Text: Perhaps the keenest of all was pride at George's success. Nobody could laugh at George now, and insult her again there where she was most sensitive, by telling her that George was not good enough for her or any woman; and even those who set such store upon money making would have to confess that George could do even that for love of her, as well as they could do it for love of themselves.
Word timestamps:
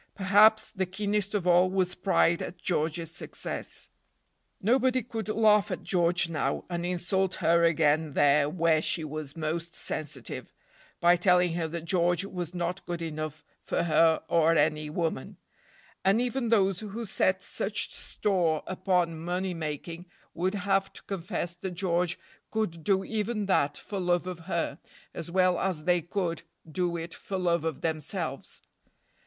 Perhaps 0.15 0.71
the 0.71 0.87
keenest 0.87 1.35
of 1.35 1.45
all 1.45 1.69
was 1.69 1.93
pride 1.93 2.41
at 2.41 2.57
George's 2.57 3.11
success. 3.11 3.91
Nobody 4.59 5.03
could 5.03 5.29
laugh 5.29 5.69
at 5.69 5.83
George 5.83 6.27
now, 6.27 6.65
and 6.71 6.83
insult 6.87 7.35
her 7.35 7.63
again 7.63 8.13
there 8.13 8.49
where 8.49 8.81
she 8.81 9.03
was 9.03 9.37
most 9.37 9.75
sensitive, 9.75 10.51
by 10.99 11.17
telling 11.17 11.53
her 11.53 11.67
that 11.67 11.85
George 11.85 12.25
was 12.25 12.55
not 12.55 12.83
good 12.87 13.03
enough 13.03 13.43
for 13.61 13.83
her 13.83 14.23
or 14.27 14.57
any 14.57 14.89
woman; 14.89 15.37
and 16.03 16.19
even 16.19 16.49
those 16.49 16.79
who 16.79 17.05
set 17.05 17.43
such 17.43 17.93
store 17.93 18.63
upon 18.65 19.19
money 19.19 19.53
making 19.53 20.07
would 20.33 20.55
have 20.55 20.91
to 20.93 21.03
confess 21.03 21.53
that 21.53 21.75
George 21.75 22.17
could 22.49 22.83
do 22.83 23.03
even 23.03 23.45
that 23.45 23.77
for 23.77 23.99
love 23.99 24.25
of 24.25 24.39
her, 24.49 24.79
as 25.13 25.29
well 25.29 25.59
as 25.59 25.83
they 25.83 26.01
could 26.01 26.41
do 26.67 26.97
it 26.97 27.13
for 27.13 27.37
love 27.37 27.63
of 27.63 27.81
themselves. 27.81 28.63